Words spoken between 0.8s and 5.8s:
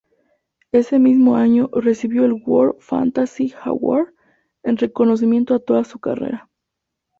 mismo año recibió el World Fantasy Award en reconocimiento a